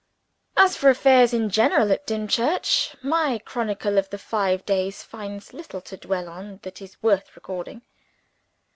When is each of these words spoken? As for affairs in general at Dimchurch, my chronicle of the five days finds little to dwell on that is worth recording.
As 0.57 0.75
for 0.75 0.89
affairs 0.89 1.31
in 1.31 1.51
general 1.51 1.91
at 1.91 2.07
Dimchurch, 2.07 2.95
my 3.03 3.37
chronicle 3.37 3.99
of 3.99 4.09
the 4.09 4.17
five 4.17 4.65
days 4.65 5.03
finds 5.03 5.53
little 5.53 5.79
to 5.81 5.95
dwell 5.95 6.27
on 6.27 6.59
that 6.63 6.81
is 6.81 7.03
worth 7.03 7.35
recording. 7.35 7.83